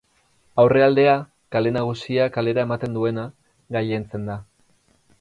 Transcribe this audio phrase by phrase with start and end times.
[0.63, 1.13] Aurrealdea,
[1.57, 3.29] Kale Nagusia kalera ematen duena,
[3.79, 4.43] gailentzen da.